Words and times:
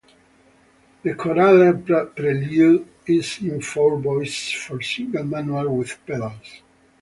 The 1.03 1.13
chorale 1.13 1.75
prelude 2.15 2.87
is 3.05 3.37
in 3.43 3.61
four 3.61 3.99
voices 3.99 4.53
for 4.53 4.81
single 4.81 5.25
manual 5.25 5.75
with 5.77 5.95
pedals. 6.07 6.63